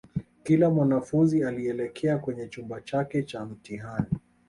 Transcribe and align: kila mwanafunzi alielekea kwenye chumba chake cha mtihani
kila 0.43 0.69
mwanafunzi 0.69 1.43
alielekea 1.43 2.17
kwenye 2.17 2.47
chumba 2.47 2.81
chake 2.81 3.23
cha 3.23 3.45
mtihani 3.45 4.05